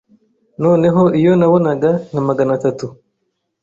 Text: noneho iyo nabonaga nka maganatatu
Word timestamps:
noneho 0.63 1.01
iyo 1.19 1.31
nabonaga 1.39 1.89
nka 2.09 2.21
maganatatu 2.27 2.85